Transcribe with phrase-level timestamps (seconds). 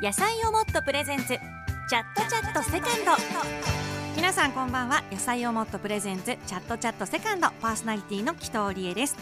[0.00, 1.26] 野菜をもっとプレゼンツ。
[1.26, 3.10] チャットチャットセカンド。
[4.14, 5.02] 皆さんこんばんは。
[5.10, 6.38] 野菜をもっとプレゼンツ。
[6.46, 7.50] チャットチャットセカンド。
[7.60, 9.16] パーソナリティの紀藤理恵です。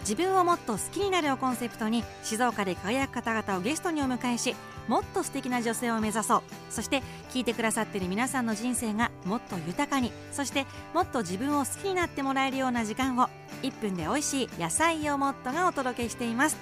[0.00, 4.56] 自分をもっと好きになるをコンセプトに静岡で輝く方々をゲストにお迎えし
[4.88, 6.42] もっと素敵な女性を目指そう。
[6.70, 10.64] そして聞いてくださっている皆さんの人生がもっと豊かにそして
[10.94, 13.28] もっと自分を好きになってもらえるような時間を
[13.62, 16.56] 1分で美味しい野菜をもっとがお届けしています。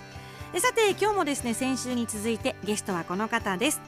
[0.59, 3.81] さて今日もですね先週に続いてゲストはこの方です。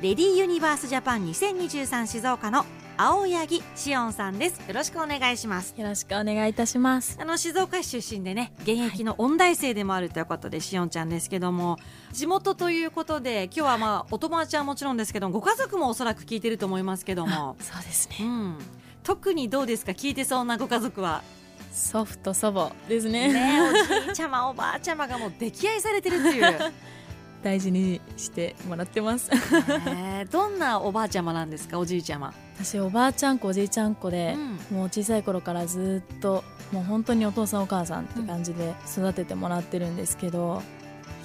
[0.00, 2.64] レディーユニバースジャパン2023静岡の
[2.96, 4.60] 青柳しおんさんです。
[4.66, 5.74] よろしくお願いします。
[5.76, 7.18] よろしくお願いいたします。
[7.20, 11.78] あの静岡市出身でね現役の音大生でもあるということで、しおんちゃんですけども
[12.12, 17.56] 地元ということで今日はまあお友達はもちろんですけどご家族もおそらく聞いてると思いますけども。
[17.60, 18.16] そうですね。
[18.20, 18.58] うん、
[19.02, 19.92] 特にどうですか？
[19.92, 21.22] 聞いてそうなご家族は
[21.70, 23.32] 祖父と祖母ですね。
[23.32, 26.58] ねおじいちゃまおばあちゃまがもう溺愛されてるっていう、
[27.42, 29.30] 大事にしてもらってます。
[29.86, 34.34] ねどんなおばあちゃまなんですかおじいちゃま、私おばあちゃん子おじいちゃん子で
[34.70, 34.76] う、ん。
[34.76, 40.62] もう小さい頃からずっともう本当にお父さんお母さんって感じで育ててもらってるんですけど、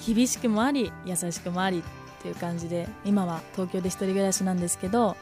[0.06, 1.82] 厳しくもあり優しくもありっ
[2.22, 5.16] ていう感じで今は東京で一人暮らしなんですけど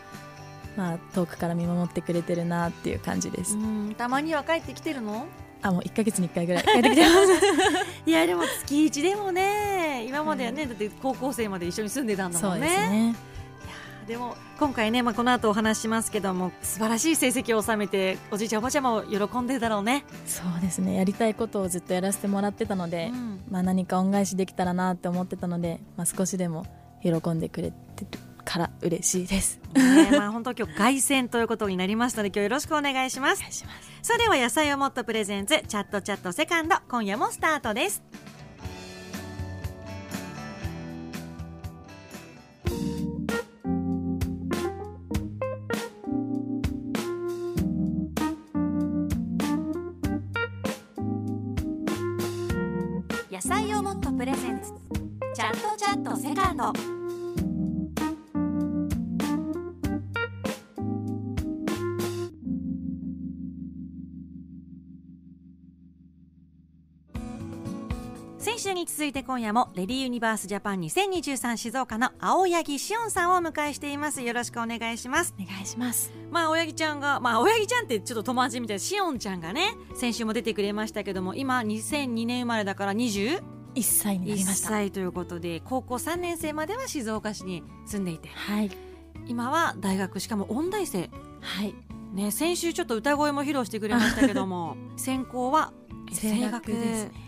[0.77, 5.27] まあ遠くから見守ってくれてるなっていう感じです、うんたまには帰ってきてるの？
[5.63, 7.15] あもう1ヶ月に1回ぐらい帰ってきてます。
[8.07, 12.77] いやでも月一でもね今まではね、だって高校生まで一緒に住んでたんだそうんでもね。
[12.77, 13.17] すね
[14.07, 20.97] でも今回ね、まあ、この後お話ししますけども素晴らしい成績を収めておじいちゃんおばあちゃまも喜んでるだろうね、そうですね。
[20.97, 23.41] やりたいことをずっとやらせてもらってたので、うん。
[23.51, 26.67] まあ、何か恩返しできたらなって思ってたので、まあ、少しでも
[27.03, 29.61] 喜んでくれてるから嬉しいです。
[29.75, 33.39] ねまあ本当今日凱旋ということになりましたので今日よろしくお願いします。
[33.39, 33.91] お願いします。
[34.03, 38.03] それでは野菜をもっとプレゼンツチャットチャットセカンド今夜もスタートです。
[53.31, 54.73] 野菜をもっとプレゼンツ
[55.35, 57.04] チャットチャットセカンド
[68.85, 74.21] に続いて今夜もレディーユニバースジャパン2023静岡の青柳しおんさんをお迎えしています。
[74.21, 75.35] よろしくお願いします。
[75.41, 76.13] お願いします。
[76.31, 83.43] まあ青柳ちゃんがまあ青柳ちゃんってちょっと友達みたいなしおんちゃんがね先週も出てくれましたけども今2002年生まれだから21
[83.75, 84.69] 1歳になりました。
[84.69, 88.29] 歳ということで高校3年生までは静岡市に住んでいて。
[88.35, 88.71] はい。
[89.27, 91.09] 今は大学しかも音大生。
[91.41, 91.75] はい。
[92.13, 95.73] ね先週ちょっと歌声も披露してくれましたけども 専攻は
[96.21, 97.24] 声楽ですね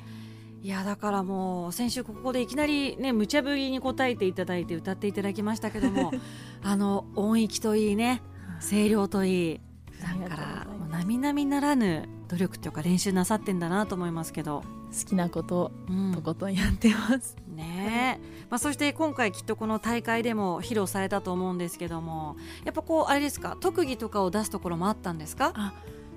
[0.67, 6.11] いやだからもう先週ここでいきなりね無茶ぶりに答えていただいて歌っていただきましたけども
[6.61, 8.21] あの音域といいね
[8.69, 9.61] 声量といい
[9.93, 16.13] 普段から並々ならぬ努力というか練習なさってんだなと思いますけど、好きなことをうん。
[16.13, 18.19] とことんやってます、ね。
[18.21, 22.35] え、まあ、そして今回きっとこの大会でも披露されたと思うんですけども
[22.65, 25.53] やっぱこうあれですか特技とかを出すところもあったんですか？
[25.55, 25.73] あ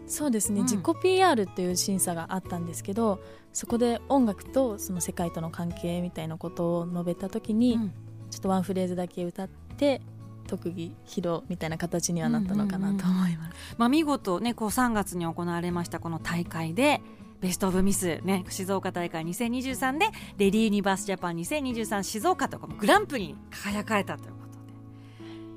[0.09, 0.66] そうですね、うん。
[0.66, 3.22] 自己 PR っていう審査があったんですけど
[3.53, 7.94] そこで音楽とその世界との関係みたいなことを述べた時に、うん。
[8.30, 10.02] ちょっとワンフレーズだけ歌って
[10.48, 13.06] 特技披露みたいな形にはなったのかなと。
[13.06, 17.02] 思います、まあ、見事ねこう3月に行われましたこの大会で
[17.40, 24.39] ベスト・オブ・ミス、ね、静岡大会2023でレディー・ユニバース・ジャパン2023静岡とかもグランプリに輝かれたという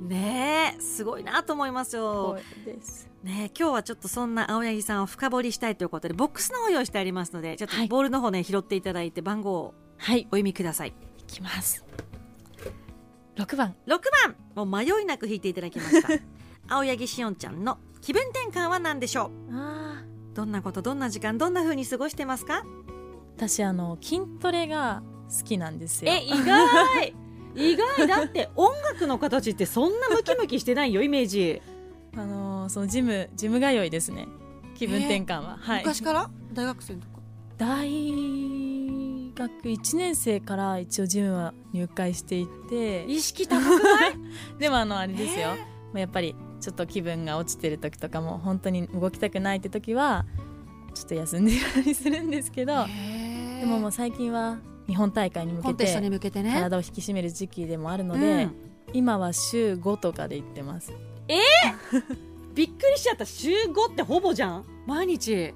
[0.09, 2.39] ねえすごいなと思いますよ。
[3.23, 7.89] ねえ今日はちょっとそんな青柳さんを深掘りしたいということでボックスの方を用意してありますのでちょっとはい。
[7.89, 10.21] ボールの方ね拾っていただいて番号をはい。
[10.23, 10.89] お読みください。
[11.19, 11.85] いきます。
[13.37, 13.75] 6番。
[13.87, 14.37] 6番。
[14.55, 16.09] もう迷いなく引いていただきました。
[16.69, 19.55] 青柳しおんちゃんの気分転換は何でしょう？
[19.57, 20.03] あ
[20.35, 22.65] どんなことどんな時間どんな風に過ごしてますか？
[23.37, 25.03] 私あの筋トレが
[25.37, 26.11] 好きなんですよ。
[26.13, 27.15] え意外
[27.55, 31.61] 意外だって音楽の形ってそんなムキムキしてないよイメージ、
[32.17, 34.29] あのそのジムジム通いですね。
[34.75, 35.81] 気分転換は、はい。
[35.81, 36.31] 昔から？
[36.53, 37.13] 大学生のとか
[37.59, 37.89] 大
[39.35, 43.05] 学1年生から一応ジムは入会していて。
[43.05, 44.13] 意識高くない？
[44.59, 45.49] でもあのあれですよ、
[45.93, 50.25] まあやっぱりちょっと気分が落ちてる時とかも本当に動きたくないって時は
[50.95, 52.87] ちょっと休んでたりするんですけど
[53.61, 56.53] でももう最近は日本大会に向けて向けてね。
[56.53, 58.55] 体を引き締める時期でもあるので、うん。
[58.93, 60.93] 今は週5とかで行ってます。
[62.55, 63.25] びっくりしちゃった。
[63.25, 64.65] 週5ってほぼじゃん？
[64.87, 65.55] 毎日。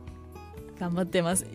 [0.79, 1.47] 頑張ってます。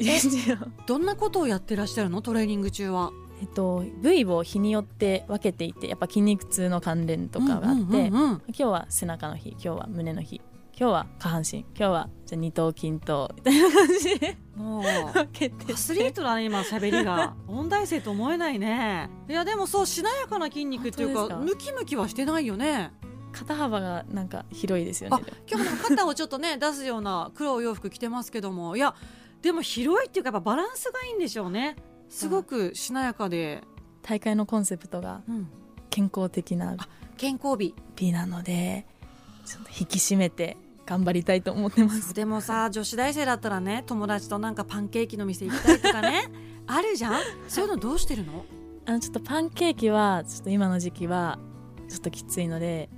[0.87, 2.21] どんなことをやってらっしゃるの？
[2.21, 3.11] トレーニング中は。
[3.41, 10.41] えっと、部位を日によって分けていてやっぱ筋肉痛の関連とかがあって、今日は背中の日今日は胸の日
[10.77, 11.59] 今日は下半身。
[11.59, 14.37] 今日はじゃあ二頭筋頭みたいな感じで。
[14.55, 17.35] もうアスリートだね今喋りが。
[17.47, 19.09] 音大生と思えないね。
[19.29, 22.91] いやでもそうしなやかな筋肉っていうかムキムキはしてないよね。
[23.31, 28.75] 肩幅がなんか広いですよあね今日も肩をちょっとね出すような黒い洋服着てますけども。
[28.75, 28.95] いや
[29.41, 31.75] でも広いっていうかやっぱバランスがいいんでしょうね。
[32.09, 33.63] すごくしなやかで、
[34.01, 35.47] 大会のコンセプトがうん、
[35.89, 36.75] 健康的な
[37.17, 37.73] 健康美。
[37.95, 38.85] 美なので
[39.51, 42.13] ちょっと引き締めて頑張りたいと思ってます。
[42.13, 46.23] でもさ女子大生だったらね友達となんかパンケーキの店行きたいとかね
[46.67, 47.21] あるじゃん？
[47.47, 48.45] そういうのどうしてるの？
[48.85, 51.37] あのちょっとパンケーキはちょっと今の時期は
[51.89, 52.89] ちょっときついので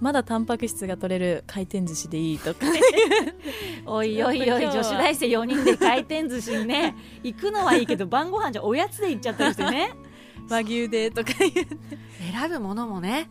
[0.00, 2.60] まだタンパク質が取れる回転寿司でいいとか。
[3.86, 6.94] おいおいおい女子大生4人で回転寿司にね。
[7.22, 9.92] 行くのはいいけど晩ご飯じゃおやつで行っちゃったりしてね。
[10.48, 13.30] 和牛でとか選ぶものもね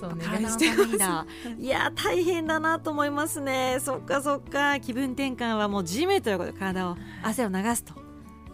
[0.00, 1.26] ちょっとお願体のためにだ
[1.58, 3.78] いや大変だなと思いますね。
[3.80, 4.80] そっかそっか。
[4.80, 7.94] 気分転換はもうジムということで体を汗を流すと。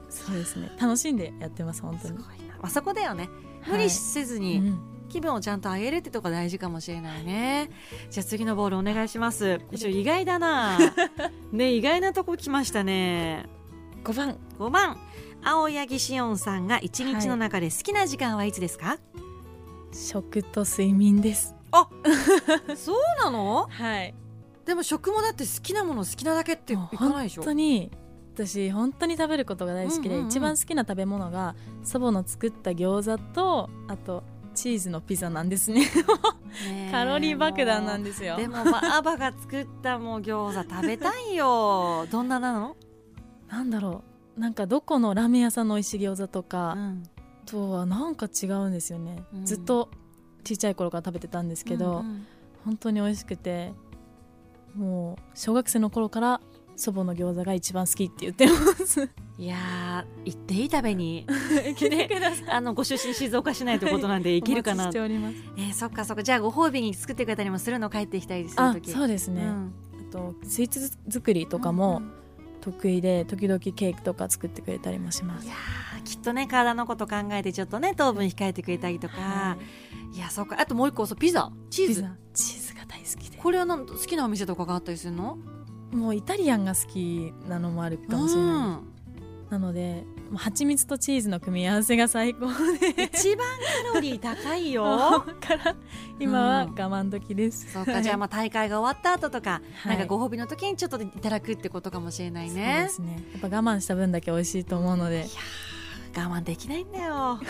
[0.08, 0.72] そうですね。
[0.80, 2.18] 楽しんでやってます本当に。
[2.18, 2.24] ま
[2.62, 3.28] あ、そこだよね。
[3.66, 4.80] 無理せずに、うん。
[5.08, 7.70] 気分をちゃんと上げるってとこ大事かもしれないね。
[8.10, 9.60] じゃあ次のボールお願いします。
[9.76, 10.78] ちょ意外だな。
[11.52, 13.46] ね意外なとこ来ましたね。
[14.04, 14.36] 5番。
[14.58, 14.98] 5番。
[15.44, 18.98] 青柳しおんさんが一日の中で好きな時間はいつですか、
[19.92, 21.54] 食と睡眠です。
[22.76, 23.66] そうなの？
[23.70, 24.14] はい。
[24.64, 27.42] でも食もだって好きなもの好きなだけっていかないでしょ？
[27.42, 27.90] 本当に
[28.34, 30.28] 私本当に食べることが大好きで、うんうんうん。
[30.28, 34.24] 一番好きな食べ物が祖母の作った餃子とあと
[34.54, 35.86] チーズのピザなんですね。
[36.90, 38.36] カロリー爆弾なんですよ。
[38.36, 42.06] でもまあアバが作ったもう餃子食べたいよ。
[42.10, 42.76] どんななの、
[43.48, 44.02] なんだろ
[44.36, 44.40] う。
[44.40, 47.02] なんかどこのラーメン屋さんの美味しい餃子とか、ん、
[47.46, 49.46] とはなんか違うんですよね、うん。
[49.46, 49.88] ずっと
[50.44, 52.26] ちっちゃい頃から食べてたんですけど、うんうん。
[52.64, 53.72] 本当に美味しくて
[54.74, 56.40] もう小学生の頃から
[56.76, 58.54] 祖母の餃子が一番好きって言ってま
[58.86, 59.08] す。
[59.38, 61.26] いやー行っていい食べに。
[62.48, 65.36] あのご出身静岡市内ということなんで 行けるかおな待ちしております。
[65.56, 66.22] えー、そっかそっか。
[66.22, 67.88] じゃあご褒美に作ってくれたりもするの？
[67.88, 69.72] 帰ってきたりするあ時そうですね、うん。
[70.08, 72.02] あとスイーツ作りとかも
[72.72, 75.46] 得意で時々ケーキとか作ってくれたりもします。
[75.46, 79.56] いやーきっとね体のこと考えてちょっとね糖分控えてくれたりとか、、は
[80.12, 80.18] い。
[80.18, 80.56] やそっか。
[80.58, 81.52] あともう一個そうピザ。
[81.70, 82.04] チーズ。
[82.34, 83.38] チーズが大好きで。
[83.38, 85.38] これはなん好きなお店とかがあったりするの？
[85.92, 88.80] もうイタリアンが好きなのもあるかもしれない、うん。
[89.50, 90.04] なので
[90.34, 93.04] 蜂蜜とチーズの組み合わせが最高で。
[93.04, 93.46] 一番
[93.88, 95.24] カロリー高いよ。
[95.40, 95.76] から
[96.18, 99.96] 今は我慢時です、そうかじゃあまあ大会が終わった後とか、はい。
[99.96, 103.22] なんかご褒美の時にちょっといただくってことかもしれないそうねですね。
[103.32, 105.26] やっぱ我慢した分だけ美味しいと思うので。
[106.16, 107.12] 我慢できないんだよ。
[107.14, 107.40] 我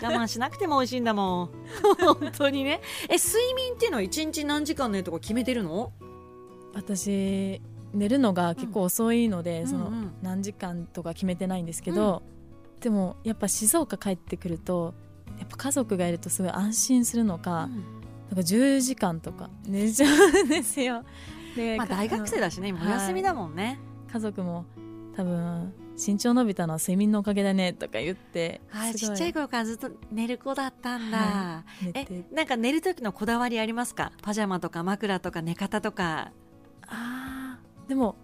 [0.00, 1.50] 慢しなくても美味しいんだもん。
[2.00, 2.80] 本当にね。
[3.08, 5.92] え睡眠っていうのは一日何時間寝るとか決めてるの？
[6.74, 7.60] 私
[7.94, 10.12] 寝るのが結構遅いので、そのうんうん。
[10.22, 12.22] 何時間とか決めてないんですけど、
[12.80, 14.94] でもやっぱ静岡帰ってくると
[15.38, 17.70] やっぱ家族がいるとすごい安心するのか、なん
[18.34, 21.04] か10時間とか寝ちゃうんですよ。
[21.56, 23.78] でまあ大学生だしね今お休みだもんね、
[24.12, 24.66] 家族も
[25.16, 34.12] 多分身長伸びたのは睡眠のおかげだねとか言ってはい、すごちっちゃい頃からずっと寝る子だったんだ、は寝えてなんか寝る時のこだわりありますか？
[34.22, 36.32] パジャマとか枕とか寝方とか。
[36.88, 37.35] あー
[37.88, 38.16] でも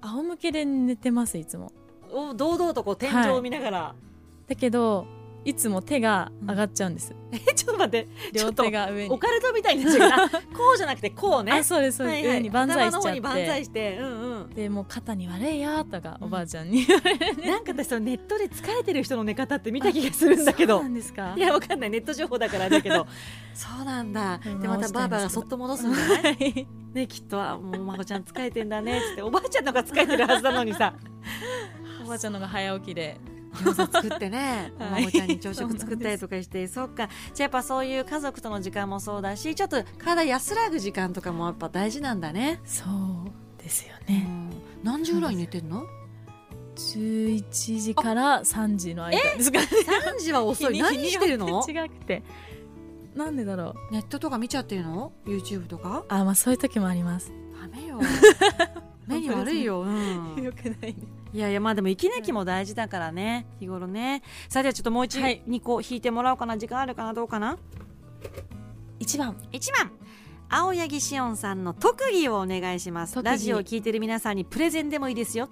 [0.00, 1.72] 仰向けで寝てますいつも。
[2.12, 3.94] お堂々とこう天井を見ながら、
[4.48, 5.06] だけど
[5.44, 8.08] いつも手が上がっちゃうんです、 えちょっと待って。
[8.32, 9.10] 両手が上に。
[9.10, 10.38] オカルトみたいになっちゃうからこ
[10.74, 11.52] うじゃなくてこうね。
[11.52, 12.36] あそうですそうです、はいはい。
[12.36, 14.50] 上に万歳しちゃ頭の方にっ万歳てしてうんうん。
[14.50, 16.86] でもう肩に悪いよとか、うんおばあちゃんに。
[17.46, 20.76] なんか私そのネットで疲れてる人の寝方って見た気がするんだけど。
[20.76, 21.34] そうなんですか？
[21.36, 21.90] いやわかんない。
[21.90, 23.06] ネット情報だからだけど。
[23.54, 24.40] そうなんだ。
[24.44, 24.60] うん。
[24.60, 26.22] でまたバーバーがそっと戻すんじゃ
[26.92, 29.22] ねきっとあもうまこちゃん疲れてんだねって。
[29.22, 30.92] おばあちゃんのが疲れてるはずなのにさ。
[32.04, 33.18] おばあちゃんのが早起きで
[33.52, 35.02] 餃子作ってね、お はい。
[35.04, 42.60] 孫ちゃんに朝食作ったりとかして、そっか、じゃあやっぱそういう家族との時間もそうだし、ちょっと体安らぐ時間とかもやっぱ大事なんだね。
[42.64, 44.50] そうですようね、ん。
[44.82, 45.84] 何時ぐらいに寝てんの
[46.76, 50.78] ？11時から3時の間ですかね ?3 時は遅い。
[50.80, 51.64] 何してるの？
[51.68, 52.22] 違くて。
[53.14, 53.92] なんでだろう。
[53.92, 56.04] ネットとか見ちゃってるの ?YouTube とか？
[56.08, 57.32] あまあそういう時もあります。
[57.60, 58.00] ダメよ。
[59.06, 59.82] 目に悪いよ。
[59.82, 60.42] うん。
[60.42, 60.94] よくないね
[61.32, 64.22] いやいや、まあでも息抜きも大事だからね、日頃ね。
[64.48, 65.42] さあ、じゃあちょっともう一、はい。
[65.46, 66.58] 二個引いてもらおうかな。
[66.58, 67.14] 時間あるかな？
[67.14, 67.56] どうかな
[68.98, 69.36] ？1番。
[69.52, 69.92] 1番。
[70.48, 73.22] 青柳しおんさんの特技をお願いします。
[73.22, 75.48] ラジオを聞いてる皆さんにプレゼンでもいいですよ。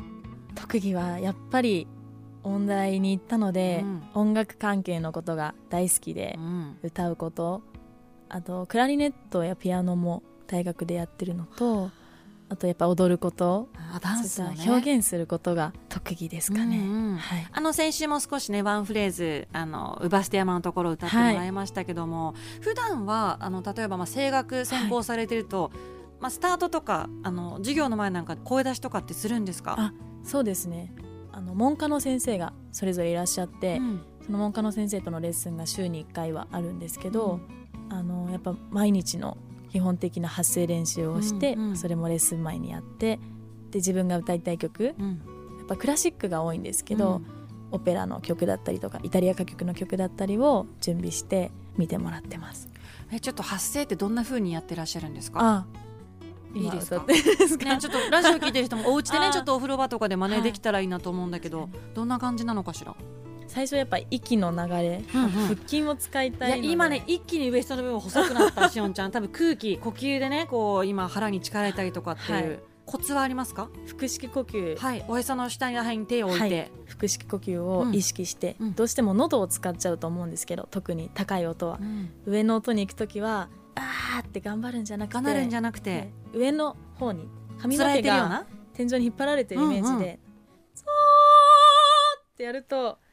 [0.56, 1.86] 特技はやっぱり
[2.42, 4.02] 音大に行ったので、うん。
[4.14, 6.78] 音楽関係のことが大好きでう、ん。
[6.82, 7.62] 歌うこと
[8.28, 11.90] あとクラリネットやピアノも大学でやってるのと
[12.50, 13.68] あとやっぱ踊ること。
[13.76, 14.64] あダンスのね。
[14.66, 25.70] 表現することが特技ですかね、うんうんはい、あの先週も少しねワンフレーズあのウバステ山のところを歌ってもらいましたけども、普段はあの例えばまあ声楽専攻されてると、
[26.20, 29.76] まあスタートとかあの授業の前なんか声出しとかってするんですか？
[29.78, 29.92] あ
[30.24, 30.92] そうですね。
[31.32, 34.00] あの文科の先生がそれぞれいらっしゃって、うん。
[34.24, 37.40] その文科の先生とのレッスンが週に1回はあるんですけど、
[37.88, 39.38] あのやっぱ毎日の
[39.70, 41.76] 基本的な発声練習をして、うんうん。
[41.76, 43.16] それもレッスン前にやって
[43.70, 45.20] で自分が歌いたい曲やうん。
[45.62, 47.26] っぱクラシックが多いんですけど、うん。
[47.70, 52.68] オペラの曲だったりとかイタリア歌曲の曲だったりを準備して見てもらってます。
[53.12, 55.38] えちょっと発声ってどんな風にやってらっしゃるんですか？
[55.42, 55.66] あ
[56.54, 57.04] いいですか？
[57.06, 62.94] ですか、ね、ちょっとラジオ聞いてる人も お家でねちょっとお風呂場とかで真似はいできたらいいなと思うんだけど、確どんな感じなのかしら？
[63.48, 65.30] 最初やっぱ息の流れ、うんうん。
[65.30, 72.60] 腹筋を使いたい今ね一気にウエストの部分細くなったしおんちゃん多分空気呼吸でねこう今腹に力入れたりとかっていう、はい。
[72.86, 73.68] コツはありますか？
[73.86, 75.04] 腹式呼吸、はい。
[75.08, 76.70] おへその下に手を置いて、はい。
[76.86, 78.66] 腹式呼吸を意識して、うん。
[78.68, 78.74] うん。
[78.74, 81.78] どうしても喉を使っちゃうと思うんですけど特に高い音は。
[81.82, 82.10] うん。
[82.24, 86.08] 上の音に行く時はあーって頑張るんじゃなくてがなるんじゃなくはて。
[86.34, 87.28] い上の方に
[87.60, 90.18] 髪の毛が天井に引っ張られてるイメージで、うんうん。
[90.74, 93.07] そうってやるとえ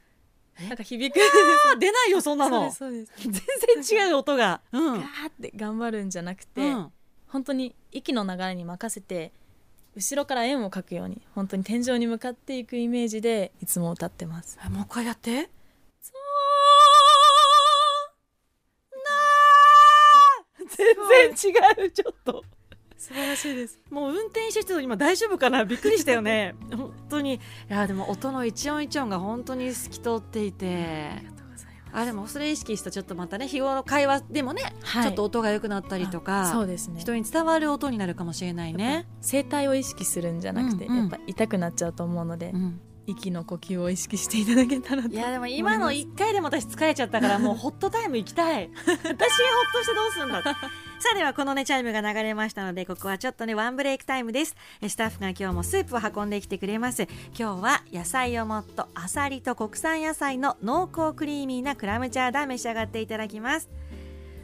[0.67, 1.19] なんか響く。
[1.79, 2.71] 出ないよそんなの。
[2.71, 3.05] 全
[3.83, 4.61] 然違う音が。
[4.71, 4.93] うん。
[4.93, 6.91] ガーって頑張るんじゃなくて、うん。
[7.27, 9.33] 本当に息の流れに任せて
[9.95, 14.57] 後ろから円を描くように本当に天井に向かっていくイメージでいつも歌ってます。
[14.65, 15.49] えもう一回やって。
[20.67, 22.43] 全然違うちょっと
[22.97, 23.79] 素晴らしいです。
[23.89, 25.65] もう運転してる人今大丈夫かな？
[25.65, 26.55] びっくりしたよね。
[26.75, 27.35] 本当に。
[27.35, 31.09] いやでも音の一音一音が本当に透き通っていて。
[31.11, 31.91] ありがとうございます。
[31.93, 35.03] あでもそれ意識したちょっとまたね日頃の会話でもね、はい。
[35.03, 36.99] ちょっと音が良くなったりとあかそうですね。
[36.99, 40.99] 人に伝わる音になるかもしれないね、声帯を意識するんじゃなくて、うんうん。
[41.01, 48.69] やっぱ痛くなっちゃうと思うので、うん息の呼吸を意識していただけたらといやでも今の1回でも私疲れちゃったからもうホットタイム行きたい。
[48.75, 49.13] 私がホッ
[49.73, 50.43] としてどうすんだ。
[50.43, 54.55] さあではこのねチャイムが流れましたのでここはちょっとねワンブレイクタイムです。
[54.81, 57.03] えスタッフが今日もスープを運んできてくれます。
[57.37, 63.69] 今日は野菜をもっとあさりと国産野菜の濃厚クリーミーなクラムチャウダー召し上がっていただきます。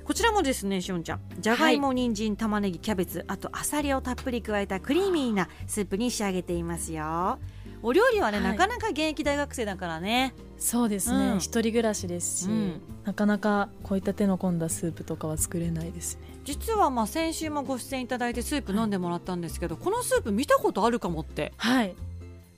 [0.04, 1.22] こちらもですねしおんちゃん。
[1.40, 7.40] じゃがいも、人参玉ねぎキャベツあとあさりをたっぷり加えたクリーミーなスープに仕上げていますよ
[7.84, 8.52] お料理はね、はい。
[8.52, 10.34] なかなか現役大学生だからね。
[10.58, 11.38] そうですね、うん。
[11.38, 12.82] 一人暮らしですし、うん。
[13.04, 16.22] なかなかこういった手の込んだスープとかは作れないですね。
[16.44, 21.54] 実はまあ先週もご出演いただいてスープ飲んでもらったんですけど、このスープ見たことあるかもって。
[21.58, 21.96] はい。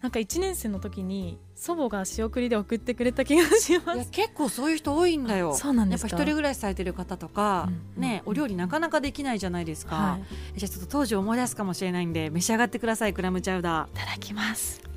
[0.01, 4.11] なんか1年生の時に祖母が仕送りで送ってくれた気がします。
[4.11, 5.55] 結構そういう人多いんだよ。
[5.55, 10.19] そうなんやっぱ一人暮らしされてる方とか、うんねお料理なかなかできないじゃないですか、は
[10.55, 10.59] い。
[10.59, 14.81] じゃあちょっと当時思い出すかもしれないんで召し上がってくださいクラムチャウダいただきます。
[14.85, 14.92] ー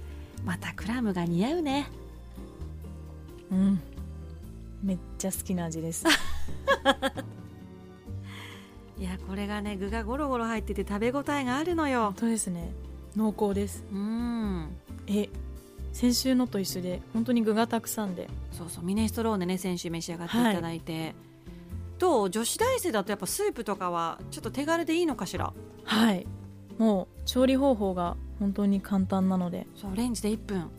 [0.46, 1.88] またクラムが似合うね。
[3.50, 3.80] うん。
[4.82, 6.04] めっちゃ好きな味です。
[8.98, 12.04] いやこれがね具がゴロゴロ入ってて食べ応えがあるのよ。
[12.04, 12.72] 本当ですね。
[13.14, 13.84] 濃厚です。
[13.92, 14.68] うん。
[15.06, 15.28] え
[15.92, 18.28] 先週のと一緒で本当に具がたくさんで。
[18.52, 21.14] そうそうミネストローネね先週召し上がっていただいて、
[21.98, 25.52] どう女子大生だとやっぱスープとかはちょっと手軽でいいのかしら？
[25.84, 26.26] はい
[26.78, 29.66] もう調理方法が本当に簡単なので。
[29.75, 30.71] そうレンジで1分。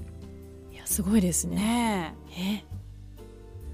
[0.72, 1.56] いやすごいですね。
[1.56, 2.66] ね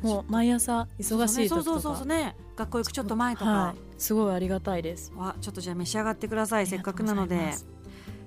[0.03, 0.05] え。
[0.05, 1.55] もう毎朝え忙しい時とか？
[1.55, 2.35] そうそうそうそうね。
[2.55, 3.51] 学校行くちょっと前とか。
[3.51, 5.11] はい、すごいありがたいです。
[5.15, 7.53] はちょっとじゃあ召し上がってくださいせっかくなので。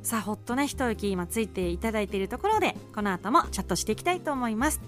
[0.02, 4.80] さあほっとね一息今ついていただいているところでこの後もチャットしていきたいと思います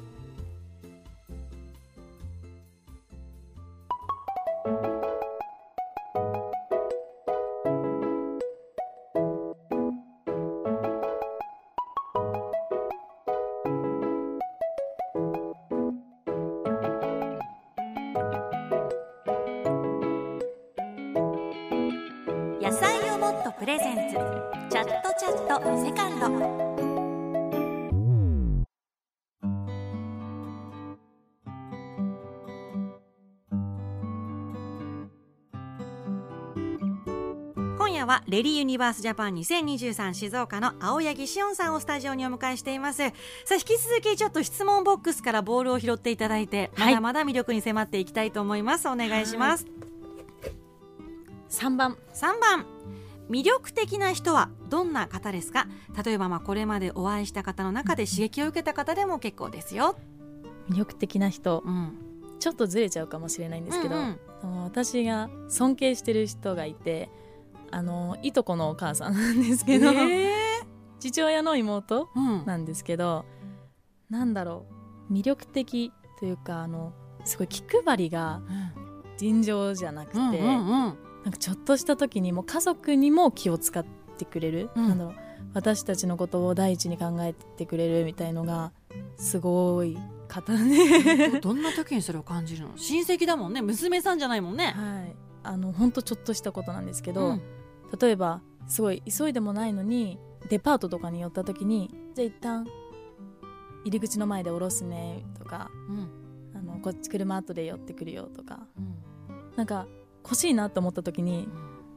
[22.68, 24.14] 野菜をもっとプレゼンツ。
[24.68, 26.26] チャットチャットセカンド。
[37.78, 42.98] 今夜はレディユニバースジャパン2023静岡の青柳しおんさんをスタジオにお迎えしています。
[42.98, 43.12] さ
[43.52, 46.94] あ引き続きちょっと質問ボックスからボールを拾っていただいてまはい。
[46.94, 48.86] だまだ魅力に迫っていきたいと思います。
[48.90, 49.64] お願いします、
[51.58, 51.98] 3番。
[52.14, 52.66] 3番。
[53.28, 55.66] 魅力的な人はどんな方ですか？
[56.04, 59.96] 例えばまあこれまでお会いした方の中で刺激を受けた方でも結構ですよ、
[60.70, 61.62] 魅力的な人。
[61.66, 61.98] うん、
[62.38, 64.62] ちょっとずれちゃうかもしれないんですけど、うんうん。
[64.64, 67.10] 私が尊敬してる人がいて
[67.70, 70.30] あのいとこのお母さんなんですけど、え
[71.00, 72.46] 父親の妹ーうん。
[72.46, 73.26] なんですけど
[74.08, 74.64] なんだろ
[75.10, 75.12] う。
[75.12, 76.92] 魅力的というかあの
[77.24, 78.40] すごい気配りが
[79.18, 83.84] 尋常じゃなくて、うんうんうんなんかちょっとした時にもう家族にも気を使っ
[84.16, 84.88] てくれる、うん。
[84.88, 85.14] なんだろう
[85.54, 88.72] 私たちのことを第一に考えてくれるみたいのが
[89.16, 89.96] すごい
[90.28, 92.76] 方で、どんな時にそれを感じるの？
[92.76, 93.62] 親戚だもんね。
[93.62, 97.42] 娘さんじゃないもんね、はい、あの本当ちょっとしたことなんですけど、うん。
[97.98, 100.18] 例えばすごい急いでもないのに
[100.50, 102.66] デパートとかに寄った時にじゃあ一旦
[103.84, 106.10] 入り口の前で降ろすねとかうん。
[106.54, 108.60] あのこっち車後で寄ってくるよとか。
[108.76, 109.56] うん。
[109.56, 109.86] なんか
[110.28, 111.48] 欲しいなと思った時に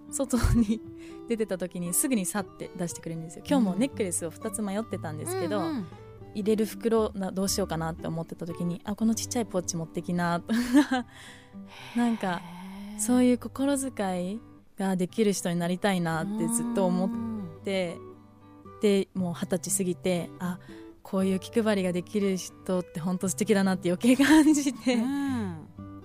[0.09, 0.81] 外に
[1.27, 3.43] 出てた時にすぐにさって出してくれるんですよ。
[3.47, 5.87] 今日もネックレスを2つ迷ってたんですけど、うんうん。
[6.33, 10.53] 入れる袋などうしようかなって思ってた時にあこのちっちゃいポッチ持ってきなと。
[10.53, 11.05] か
[11.95, 12.41] なんか
[12.97, 14.41] そういう心遣い
[14.77, 17.09] ができる人になりたいなってずっと思っ
[17.63, 17.97] て
[18.81, 20.59] でもう二十歳過ぎてあ
[21.03, 25.40] こういう気配りができる人って本当素敵だなって余計感じて、っうん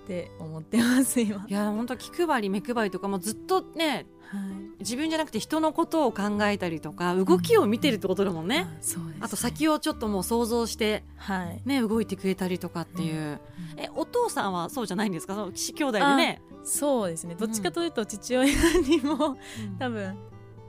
[0.07, 9.13] て思ってます今、はいや本当気配り目配りとかもずっとねい、自分じゃなくて人のことを考えたりとか動きを見てるってことだもんね、あそうです。
[9.13, 11.61] ねあと先をちょっともう想像してはい。
[11.65, 13.39] ね動いてくれたりとかっていう、
[13.77, 15.35] えお父さんはそうじゃないんですか？
[15.35, 17.35] その岸兄弟でね、そうですね。
[17.35, 19.37] どっちかというと父親にも
[19.79, 20.17] 多分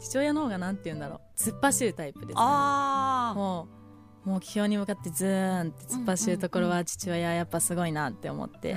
[0.00, 1.20] 父親の方がなんて言うんだろう。
[1.36, 3.77] 突っ走るタイプです、ね、ああもう
[4.24, 8.76] もう気温に向かってズーンって突っ走るところは父親やっぱすごいなって思って、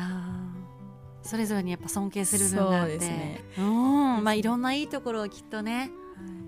[1.23, 2.91] それぞれにやっぱ尊敬する部分があって。
[2.91, 3.43] そうですね。
[3.57, 4.23] うん。
[4.23, 5.91] まあいろんないいところをきっとね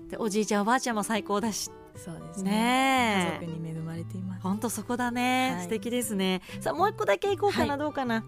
[0.08, 1.70] でおじいちゃんおばあちゃんも最高だし。
[1.96, 3.38] そうですね。
[3.40, 4.42] 家族に恵まれています。
[4.42, 5.62] 本当そこだね、はい。
[5.64, 6.40] 素敵ですね。
[6.60, 7.78] さあもう一個だけいこうかな、はい。
[7.78, 8.24] どうかな。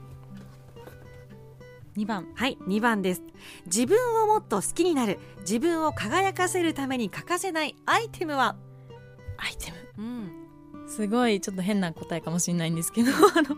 [1.97, 2.29] 2番。
[2.35, 3.23] はい2番です。
[3.65, 5.19] 自分をもっと好きになる。
[5.41, 8.55] 自分を輝かせるために欠かせないアイテムは？
[9.39, 10.05] アイテム。
[10.05, 10.36] うん
[10.87, 13.57] すごいちょっと変な答えかもしれないんですけど あの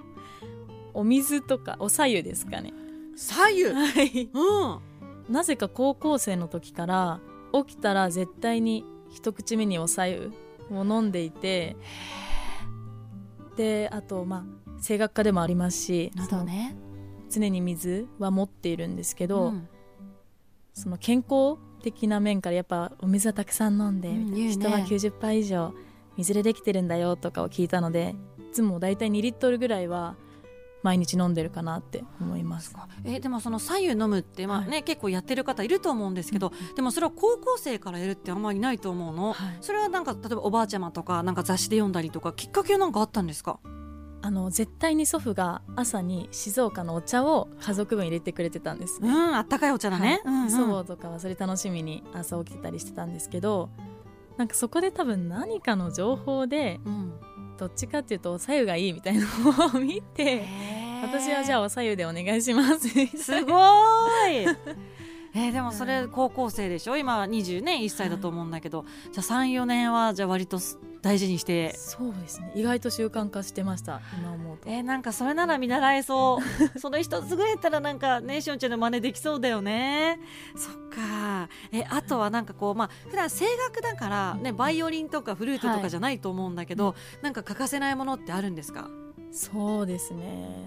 [0.94, 2.72] お水とかお白湯ですかね。
[3.16, 4.30] 左右はい。
[4.32, 5.32] うん。
[5.32, 7.20] なぜか高校生の時から
[7.52, 10.32] 起きたら絶対に一口目にお白湯
[10.70, 11.76] を飲んでいて
[13.56, 16.12] であとまあ声楽家でもありますし
[16.44, 16.76] ね。
[17.30, 19.68] 常に水は持っているんですけど、うん。
[20.72, 25.74] その健康的な面からやっぱお水はたくさん飲んで、うん人は90%以上
[26.18, 28.14] 水でできてるんだよとかを聞いたので
[28.50, 30.16] いつも大体2リットルぐらいは
[30.82, 32.72] 毎日飲んでるかなって思います。
[33.04, 39.56] えでもその左右飲むって、まあねは結構やってる方いると思うんですけど、でもそれは高校生からやるってあんまりないと思うの、はい。
[39.60, 43.58] それはなんか例えばおばあちゃまとかなんか雑誌で読んだりとかきっかけはなんかあったんですか？
[44.22, 50.34] あの絶対に祖父が朝に静岡のお茶を家族分入れてくれてたんですね、うんあったかいお茶だね、はい。
[50.34, 50.50] うんうん。
[50.50, 53.70] 祖母とかはそれ楽しみに朝起きてたりしてたんですけど
[54.38, 57.12] なんかそこで多分何かの情報でうん。
[57.58, 60.44] どっちかっていうとお白湯がいいみたいなのを見て
[61.02, 64.56] 私はじゃああお白湯でお願いしますすごーい。
[65.34, 66.96] えーでもそれ高校生でしょ？
[66.96, 71.74] 今20ね1歳だと思うんだけど、じゃあ34年はじゃあ割とす大事にして。
[71.76, 72.52] そうですね。
[72.54, 74.00] 意外と習慣化してました。
[74.18, 74.68] 今思うと。
[74.68, 76.40] えーなんかそれなら見習えそ
[76.74, 76.78] う。
[76.78, 80.20] その一つぐらいやったらなんかねしおんちゃんの真似できそうだよね。
[80.56, 81.48] そっか。
[81.72, 88.88] えあとはなんかこうまあ普段声楽だからねバイオリンとかフルートとかじゃないと思うんだけど、なんか欠かせないものってあるんですか、
[89.30, 90.66] そうですね。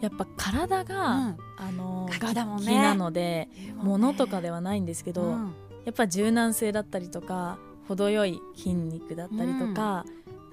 [0.00, 1.36] やっぱ体が、うん。
[1.58, 2.66] あの楽器だもんね。
[2.66, 5.54] 楽器なので物とかではないんですけど、うん。
[5.84, 10.04] やっぱ柔軟性だったりとか程よい筋肉だったりとか、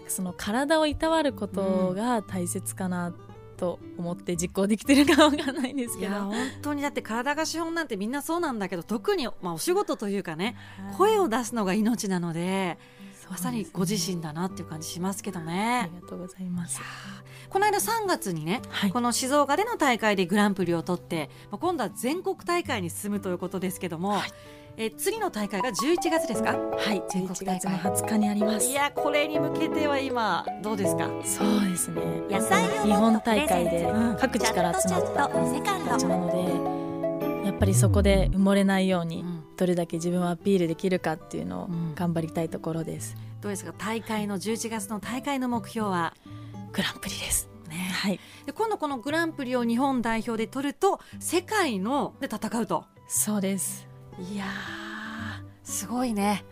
[0.07, 3.13] その体をいたわることが大切かな
[3.57, 10.55] と思って実行できてるかわかんないんですけど、本当にだって体が資本なんてみんなそうなんだけど特に、まあ、お仕事というかね
[10.87, 12.77] はい声を出すのが命なので
[13.29, 16.01] まさにご自身だなっていう感じしますけどあねり。
[16.01, 16.81] がとうございます。
[17.49, 18.91] この間3月にね、はい。
[18.91, 24.31] この静岡での大会でグランプリを取って、まあ、今度は全国大会に進むということですけども、はい
[24.75, 26.51] え次の大会が11月ですか？
[26.53, 27.59] はい、11全国大会。
[27.59, 28.67] 月の20日にあります。
[28.67, 31.09] いやこれに向けては今どうですか？
[31.23, 32.01] そうですね。
[32.29, 39.43] 野菜を日本大会でうん各地から集まった人たちなので、やっぱりそこで埋もれないように、うん。
[39.55, 41.93] どれだけ自分をアピールできるかっていうのをうん。
[41.93, 43.15] 頑張りたいところです。
[43.41, 43.73] どうですか？
[43.77, 46.15] 大会の11月の大会の目標は、
[46.71, 47.47] グランプリです。
[47.69, 52.85] ね、はい、で今度このグランプリを日本代表で取ると世界ので戦うと。
[53.07, 53.87] そうです。
[54.19, 54.47] いやー
[55.63, 56.45] すごいね。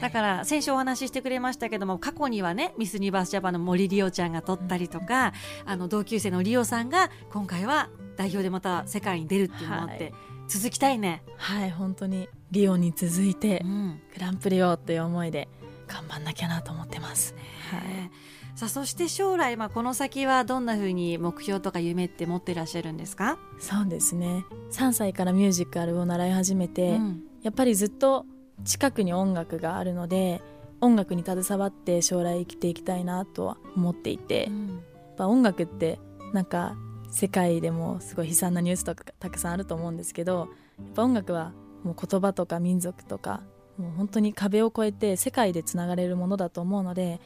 [0.00, 5.32] だから先週お話ししてくれましたけども過去にはねミス・ユニバース・ジャパンの森リオちゃんが取ったりとか、
[5.64, 10.14] うん、あの同級生のリオさんが今回は代表でまた世界に出るっていうのもあって、はい、
[10.48, 11.22] 続きたいね。
[11.36, 15.48] はい本当にリオに続いて、うん、グランプリをという思いで
[15.86, 18.10] 頑張んなきゃなと思ってます、ね、はい
[18.54, 23.38] さあそして将来、まあ、この先はどんなふうに目標とか夢って持ってらっしゃるんですか？
[23.58, 24.44] そうですね。
[24.70, 28.26] 3歳からミュージカルを習い始めて、うん、やっぱりずっと
[28.64, 30.42] 近くに音楽があるので
[30.80, 34.78] 音楽に携わって将来生きていきたいなとは思っていて、うん、やっ
[35.16, 35.98] ぱ音楽って
[36.32, 36.76] なんか
[37.10, 41.52] 世界でもすごい悲惨なニュースとかたくさんあると思うんですけどやっぱ音楽は
[41.84, 43.42] もう言葉とか民族とか
[43.76, 47.20] もう本当に壁を越えて世界でつながれるものだと思うので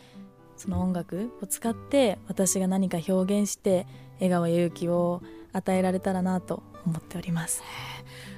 [0.56, 7.62] その音楽を使って私が何か表現して笑顔や勇気を与えられたらなと思っております。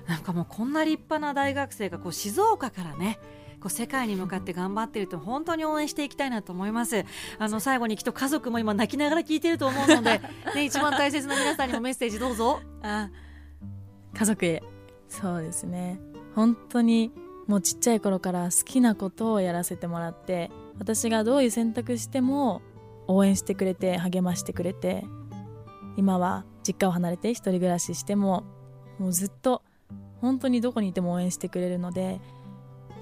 [0.07, 3.19] なんかもうこんな立派な大学生がこう静岡からね
[3.61, 7.05] こう世界に向かって頑張っていると本当に応援していきたいなと思います。
[7.39, 10.21] あの最後にきっと家族も今泣きながら聞いていると思うので、
[10.55, 12.61] ね、一番大切な皆さんにもメッセージどうぞ。
[12.83, 13.11] あ
[14.15, 14.63] 家族へ。
[15.09, 16.01] そうですね。
[16.35, 17.13] 本当に
[17.47, 22.63] もうちっちゃい頃から好きなことをやらせてもらって私がどういう選択しても
[23.07, 25.05] 応援してくれて励ましてくれて
[25.97, 28.45] 今は実家を離れて一人暮らししても
[28.99, 29.63] もうずっと
[30.21, 32.21] 本当にどこにいても応援してくれるので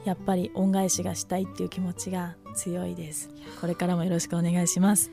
[0.05, 3.29] やっぱり恩返しがしたいっていう気持ちが強いです。
[3.61, 5.11] これからもよろしくお願いします。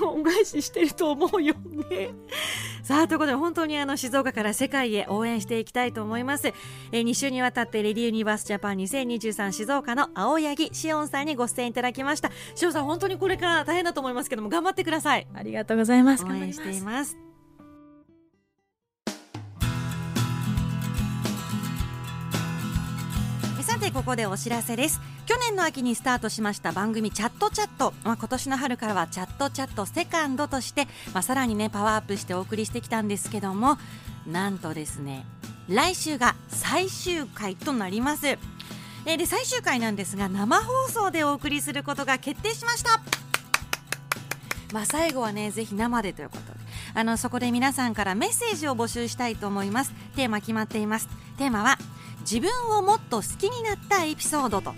[0.00, 1.54] もう恩返ししてると思うよ
[1.90, 2.10] ね。
[2.82, 6.48] さあということで本当にあの静岡から世界へ応援していきたいと思います。
[6.92, 12.30] えー、2週にわたってレディユニバースジャパン2023静岡の青柳しおんさんにご出演いただきました。
[12.54, 15.26] しおんさん本当にこれから大変だと思いますけども頑張ってください。
[15.34, 16.24] ありがとうございます。
[16.24, 17.33] 応援しています。
[23.84, 24.98] てここでお知らせです。
[25.26, 33.76] 去年の秋にスタートしました番組チャットチャット、まあ、今年の春からはチャットチャットセカンドとして、まあ、さらにねパワーアップしてお送りしてきたんですけども
[34.26, 35.26] なんとですね
[35.68, 38.38] 来週が最終回となります。
[39.06, 43.02] えで最終回なんですが生放送でお送りすることが決定しました。
[44.72, 46.58] まあ最後はねぜひ生でということで
[46.94, 49.92] あのそこで皆さんからメッセージを募集したいと思います。
[50.16, 51.08] テーマ決まっています。
[51.36, 51.76] テーマは
[52.24, 54.76] 自分をもっと好きになったエピソードと、うん、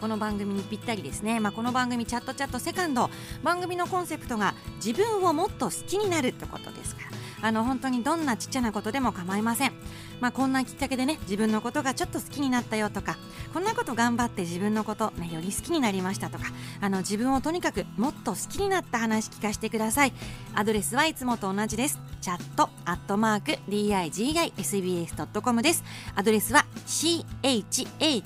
[0.00, 3.08] この番組にぴったりですね、まあ、この番組チャットチャットセカンド。
[3.44, 7.25] 番組のコンセプトが自分をもっと好きになるってことですから。
[7.42, 9.72] あの本当にどんなちっちゃなことでも構いません。
[10.20, 13.18] まあ、こんなきっかけでね自分のことがちょっと好きになったよとか
[13.52, 16.44] こんなこと頑張って自分のこと、ね、より好きになりましたとか
[16.80, 20.12] あの自分をとにかくもっと好きになった話聞かせてください。
[20.54, 21.98] アドレスはいつもと同じです。
[22.20, 25.84] チャットアットマーク digisbs.com です。
[26.14, 27.24] アドレスは CHAT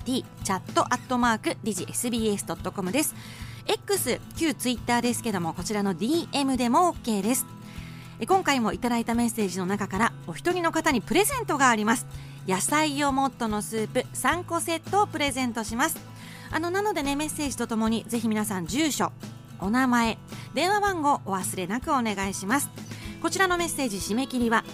[0.07, 3.15] チャットアットマーク digisbs.com です。
[3.67, 7.60] X 旧ツイッターですけどもこちらの DM でも OK です。
[8.27, 12.07] 今回もいただいたメッセージの中からお一人の方にプレゼントがあります。
[12.47, 15.99] 野菜をモットのスープ3個セットをプレゼントします。
[16.51, 19.13] あのなのでねメッセージとともにぜひ皆さん住所
[19.61, 20.19] お名前
[20.53, 22.71] 電話番号お忘れなくお願いします。
[23.23, 24.65] こちらのメッセージ締め切りは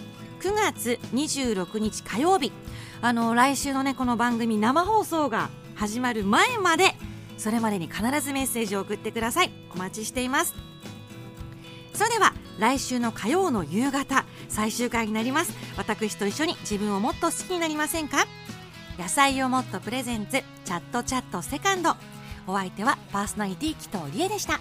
[0.41, 2.53] 9月26日火曜日。
[3.01, 6.97] あの来週のねこの番組生放送が始まる前まで
[7.39, 9.53] それまでに必ずメッセージを送ってください。
[9.73, 10.55] お待ちしています。
[11.95, 15.53] それでは来週の火曜の夕方最終回になります。
[15.77, 18.27] 私と一緒に自分をもっと好きになりませんか？
[18.99, 21.95] 野菜をもっとプレゼンツチャットチャットセカンド。
[22.47, 24.61] お相手はパーソナリティ紀藤理恵でした。